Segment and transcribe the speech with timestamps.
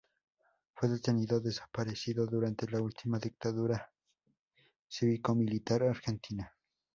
[0.73, 3.87] Fue detenido-desaparecido durante la última dictadura
[4.87, 6.51] cívico-militar argentina.